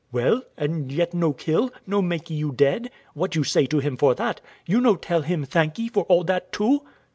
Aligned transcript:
Wife. 0.11 0.23
Well, 0.23 0.41
and 0.57 0.91
yet 0.91 1.13
no 1.13 1.31
kill, 1.31 1.69
no 1.85 2.01
makee 2.01 2.33
you 2.33 2.51
dead: 2.53 2.89
what 3.13 3.35
you 3.35 3.43
say 3.43 3.67
to 3.67 3.77
Him 3.77 3.97
for 3.97 4.15
that? 4.15 4.41
You 4.65 4.81
no 4.81 4.95
tell 4.95 5.21
Him 5.21 5.45
thankee 5.45 5.89
for 5.89 6.05
all 6.05 6.23
that 6.23 6.51
too? 6.51 6.81